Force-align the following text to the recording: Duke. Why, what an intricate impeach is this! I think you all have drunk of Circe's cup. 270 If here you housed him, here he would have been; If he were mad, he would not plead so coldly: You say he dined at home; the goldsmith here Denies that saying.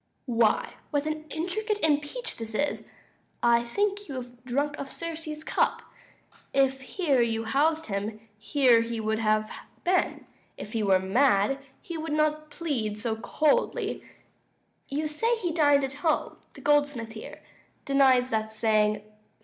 Duke. 0.25 0.35
Why, 0.39 0.73
what 0.89 1.05
an 1.05 1.25
intricate 1.29 1.79
impeach 1.81 2.41
is 2.41 2.53
this! 2.53 2.83
I 3.43 3.63
think 3.63 4.07
you 4.07 4.15
all 4.15 4.23
have 4.23 4.43
drunk 4.45 4.75
of 4.79 4.91
Circe's 4.91 5.43
cup. 5.43 5.83
270 6.55 6.65
If 6.65 6.81
here 6.97 7.21
you 7.21 7.43
housed 7.43 7.85
him, 7.85 8.19
here 8.39 8.81
he 8.81 8.99
would 8.99 9.19
have 9.19 9.51
been; 9.83 10.25
If 10.57 10.73
he 10.73 10.81
were 10.81 10.97
mad, 10.97 11.59
he 11.79 11.99
would 11.99 12.13
not 12.13 12.49
plead 12.49 12.97
so 12.97 13.15
coldly: 13.15 14.03
You 14.89 15.07
say 15.07 15.35
he 15.37 15.51
dined 15.51 15.83
at 15.83 15.93
home; 16.01 16.37
the 16.55 16.61
goldsmith 16.61 17.11
here 17.11 17.39
Denies 17.85 18.31
that 18.31 18.51
saying. 18.51 19.03